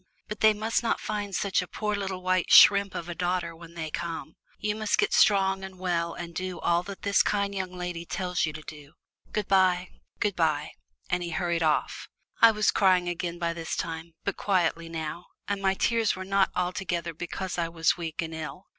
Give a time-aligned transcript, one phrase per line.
[0.27, 3.75] But they must not find such a poor little white shrimp of a daughter when
[3.75, 4.35] they come.
[4.57, 8.43] You must get strong and well and do all that this kind young lady tells
[8.43, 8.93] you to do.
[9.31, 10.71] Good bye good bye,"
[11.11, 12.09] and he hurried off.
[12.41, 16.49] I was crying again by this time, but quietly now, and my tears were not
[16.55, 18.65] altogether because I was weak and ill.